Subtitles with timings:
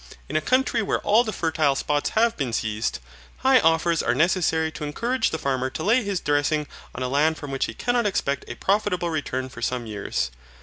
[0.27, 2.97] In a country where all the fertile spots have been seized,
[3.41, 7.51] high offers are necessary to encourage the farmer to lay his dressing on land from
[7.51, 10.31] which he cannot expect a profitable return for some years.